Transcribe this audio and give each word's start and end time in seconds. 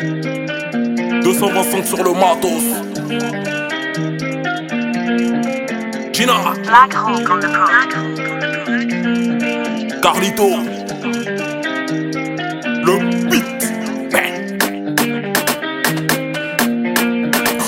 225 0.00 1.86
sur 1.86 2.02
le 2.02 2.12
matos. 2.12 2.64
Gina. 6.12 6.54
Carlito. 10.02 10.48
Le 12.84 13.28
beat. 13.28 13.44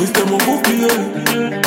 Est 0.03 0.29
mon 0.29 0.37
bouclier. 0.39 1.62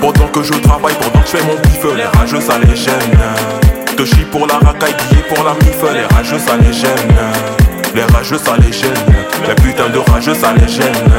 Pendant 0.00 0.28
que 0.28 0.42
je 0.42 0.52
travaille, 0.54 0.94
pendant 0.94 1.20
que 1.22 1.26
je 1.30 1.36
fais 1.36 1.44
mon 1.44 1.56
pif, 1.60 1.84
les 1.96 2.04
rageux 2.18 2.40
ça 2.40 2.58
les 2.58 2.76
gêne. 2.76 3.18
Te 3.96 4.04
chie 4.04 4.24
pour 4.30 4.46
la 4.46 4.54
racaille, 4.54 4.94
billet 5.10 5.22
pour 5.28 5.44
la 5.44 5.54
mif, 5.54 5.82
les 5.92 6.16
rageux 6.16 6.38
ça 6.38 6.56
les 6.56 6.72
gêne. 6.72 7.14
Les 7.94 8.02
rageux 8.14 8.38
ça 8.38 8.52
les 8.58 8.72
gêne. 8.72 8.92
Les 9.46 9.54
putains 9.56 9.88
de 9.88 9.98
rageux 9.98 10.34
ça 10.34 10.52
les 10.52 10.68
gêne. 10.68 11.12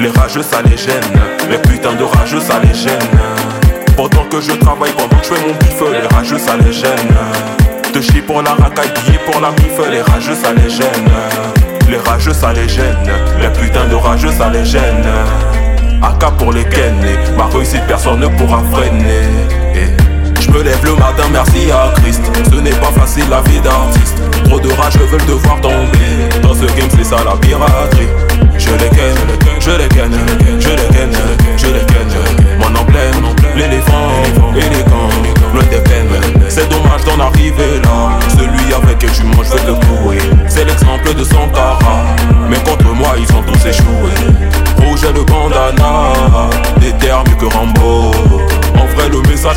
Les 0.00 0.08
rageux 0.08 0.42
ça 0.42 0.62
les 0.62 0.76
gêne. 0.76 1.20
Les 1.50 1.58
putains 1.58 1.94
de 1.94 2.04
rageux 2.04 2.40
ça 2.40 2.60
les 2.62 2.74
gêne. 2.74 2.98
Pendant 3.96 4.24
que 4.24 4.40
je 4.40 4.52
travaille, 4.52 4.92
pendant 4.92 5.20
que 5.20 5.24
je 5.24 5.34
fais 5.34 5.46
mon 5.46 5.54
bif, 5.54 5.82
les 5.92 6.16
rageux 6.16 6.38
ça 6.38 6.56
les 6.56 6.72
gêne. 6.72 7.14
Te 7.92 8.00
chie 8.00 8.22
pour 8.22 8.42
la 8.42 8.54
racaille, 8.54 8.92
billet 9.04 9.20
pour 9.30 9.40
la 9.40 9.50
mif, 9.50 9.78
les 9.90 10.00
rageux 10.00 10.34
ça 10.34 10.52
les 10.54 10.70
gêne. 10.70 11.10
Les 11.88 11.98
rageux 11.98 12.32
ça 12.32 12.52
les 12.52 12.68
gêne. 12.68 12.96
Les 13.40 13.48
putains 13.48 13.86
de 13.86 13.94
rageux 13.94 14.32
ça 14.32 14.48
les 14.48 14.64
gêne. 14.64 15.04
AK 16.02 16.36
pour 16.38 16.52
les 16.52 16.64
ken 16.64 16.94
Ma 17.36 17.46
réussite 17.46 17.82
personne 17.86 18.20
ne 18.20 18.28
pourra 18.28 18.62
freiner. 18.72 19.26
Eh. 19.74 20.40
Je 20.40 20.50
me 20.50 20.62
lève 20.62 20.84
le 20.84 20.92
matin 20.92 21.24
merci 21.32 21.70
à 21.70 21.92
Christ. 22.00 22.22
Ce 22.50 22.56
n'est 22.56 22.70
pas 22.70 22.92
facile 22.92 23.24
la 23.28 23.40
vie 23.42 23.60
d'artiste. 23.60 24.22
Trop 24.44 24.60
de 24.60 24.70
rage 24.72 24.96
veulent 24.98 25.26
te 25.26 25.32
voir 25.32 25.60
tomber. 25.60 26.40
Dans 26.42 26.54
ce 26.54 26.66
game 26.76 26.88
c'est 26.96 27.04
ça 27.04 27.16
la 27.24 27.36
piraterie 27.36 28.27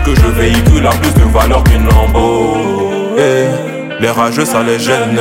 que 0.06 0.16
je 0.16 0.28
véhicule 0.28 0.88
a 0.88 0.92
plus 0.92 1.14
de 1.14 1.30
valeur 1.32 1.64
qu'une 1.64 1.86
lambeau. 1.86 2.58
Eh, 3.18 4.02
les 4.02 4.10
rageux, 4.10 4.46
ça 4.46 4.64
les 4.64 4.80
gêne. 4.80 5.20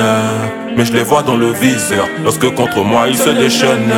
Mais 0.76 0.84
je 0.84 0.92
les 0.92 1.02
vois 1.02 1.22
dans 1.22 1.36
le 1.36 1.52
viseur 1.52 2.06
lorsque 2.24 2.48
contre 2.54 2.82
moi 2.82 3.08
ils 3.08 3.16
se 3.16 3.30
déchaînent. 3.30 3.92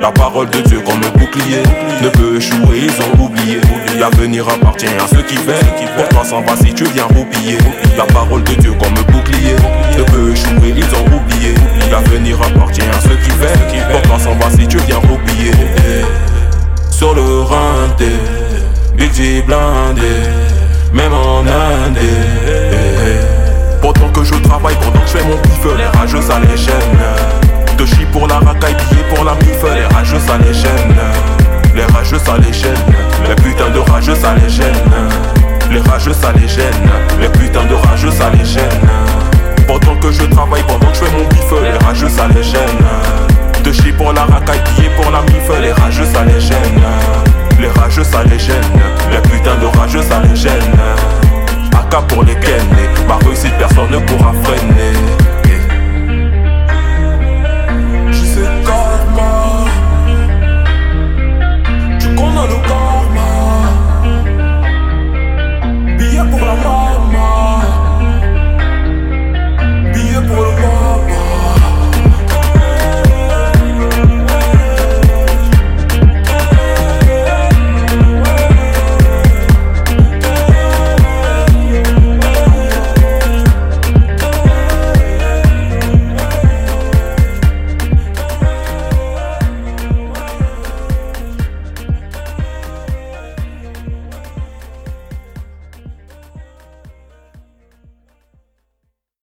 La 0.00 0.12
parole 0.12 0.48
de 0.50 0.60
Dieu 0.60 0.80
comme 0.86 1.00
bouclier 1.18 1.62
ne 2.02 2.08
peut 2.08 2.36
échouer, 2.36 2.86
ils 2.86 3.02
ont 3.02 3.24
oublié. 3.24 3.60
L'avenir 3.98 4.48
appartient 4.48 4.86
à 4.86 5.08
ceux 5.08 5.22
qui 5.22 5.34
veulent. 5.36 5.56
Pour 5.96 6.08
toi, 6.08 6.24
s'en 6.24 6.40
va 6.42 6.56
si 6.56 6.72
tu 6.72 6.84
viens 6.84 7.06
roupiller. 7.06 7.58
La 7.96 8.04
parole 8.04 8.44
de 8.44 8.52
Dieu 8.54 8.72
comme 8.80 8.94
bouclier 9.12 9.56
ne 9.98 10.04
peut 10.04 10.30
échouer, 10.30 10.74
ils 10.76 10.84
ont 10.84 11.16
oublié. 11.16 11.54
L'avenir 11.90 12.38
appartient 12.40 12.82
à 12.82 13.00
ceux 13.00 13.16
qui 13.16 13.30
veulent. 13.30 13.90
Pour 13.90 14.02
toi, 14.02 14.18
s'en 14.20 14.34
va 14.36 14.50
si 14.50 14.68
tu 14.68 14.78
viens 14.86 14.98
roupiller. 14.98 15.50
Sur 16.90 17.14
le 17.14 17.40
rinté, 17.42 18.12
G 18.98 19.42
blindé, 19.42 20.02
même 20.92 21.12
en 21.12 21.40
Inde. 21.40 21.98
Pendant 23.82 24.08
que 24.10 24.22
je 24.22 24.34
travaille, 24.34 24.76
pendant 24.76 25.00
que 25.00 25.08
je 25.08 25.18
fais 25.18 25.24
mon 25.24 25.36
pif, 25.38 25.58
les 25.76 25.98
rageux 25.98 26.22
ça 26.22 26.38
les 26.38 26.56
gêne. 26.56 27.76
De 27.76 27.84
chie 27.84 28.06
pour 28.12 28.28
la 28.28 28.36
racaille, 28.36 28.76
billet 28.90 29.02
pour 29.12 29.24
la 29.24 29.34
mif, 29.34 29.60
les 29.74 29.92
rageux 29.92 30.20
ça 30.24 30.38
les 30.38 30.54
gêne. 30.54 30.94
Les 31.74 31.82
rageux 31.92 32.20
ça 32.24 32.36
les 32.38 32.52
gêne. 32.52 32.74
Les 33.28 33.34
putains 33.34 33.70
de 33.70 33.80
rageux 33.90 34.14
ça 34.14 34.34
les 34.40 34.48
gêne. 34.48 34.72
Les 35.72 35.80
rageux 35.80 36.12
ça 36.12 36.32
les 36.40 36.46
gêne. 36.46 36.90
Les 37.20 37.28
putains 37.28 37.64
de 37.64 37.74
rageux 37.74 38.12
ça 38.12 38.30
les 38.30 38.44
gêne. 38.44 38.88
Pendant 39.66 39.96
que 39.96 40.12
je 40.12 40.26
travaille, 40.26 40.62
pendant 40.62 40.86
que 40.92 40.94
je 40.94 41.04
fais 41.04 41.16
mon 41.16 41.26
bif, 41.28 41.50
les 41.60 41.86
rageux 41.86 42.08
ça 42.08 42.28
les 42.28 42.44
gêne. 42.44 42.84
De 43.64 43.72
chie 43.72 43.90
pour 43.90 44.12
la 44.12 44.26
racaille, 44.26 44.62
billet 44.76 44.90
pour 44.94 45.10
la 45.10 45.22
mif, 45.22 45.50
les 45.60 45.72
rageux 45.72 46.06
ça 46.06 46.24
les 46.24 46.40
gêne. 46.40 47.27
Les 47.58 47.68
rageux 47.68 48.04
ça 48.04 48.22
les 48.24 48.38
gêne, 48.38 48.54
les 49.10 49.20
putains 49.28 49.56
de 49.56 49.66
rageux 49.78 50.02
ça 50.02 50.20
les 50.22 50.36
gêne. 50.36 50.52
AK 51.72 52.06
pour 52.08 52.22
les 52.22 52.34
ken, 52.36 52.62
ma 53.06 53.16
réussite 53.16 53.56
personne 53.58 53.90
ne 53.90 53.98
pourra 53.98 54.32
freiner. 54.44 55.27